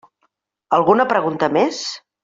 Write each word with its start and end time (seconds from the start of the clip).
Alguna 0.79 1.07
pregunta 1.13 1.53
més? 1.59 1.87